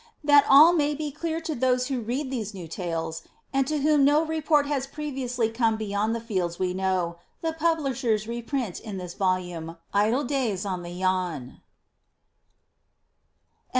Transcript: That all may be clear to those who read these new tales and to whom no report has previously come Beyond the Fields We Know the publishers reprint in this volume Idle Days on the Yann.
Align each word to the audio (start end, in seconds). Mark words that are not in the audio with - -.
That 0.23 0.47
all 0.49 0.73
may 0.73 0.95
be 0.95 1.11
clear 1.11 1.39
to 1.41 1.53
those 1.53 1.85
who 1.89 2.01
read 2.01 2.31
these 2.31 2.55
new 2.55 2.67
tales 2.67 3.21
and 3.53 3.67
to 3.67 3.83
whom 3.83 4.03
no 4.03 4.25
report 4.25 4.65
has 4.65 4.87
previously 4.87 5.47
come 5.51 5.77
Beyond 5.77 6.15
the 6.15 6.19
Fields 6.19 6.57
We 6.57 6.73
Know 6.73 7.19
the 7.43 7.53
publishers 7.53 8.27
reprint 8.27 8.79
in 8.79 8.97
this 8.97 9.13
volume 9.13 9.77
Idle 9.93 10.23
Days 10.23 10.65
on 10.65 10.81
the 10.81 10.89
Yann. 10.89 11.61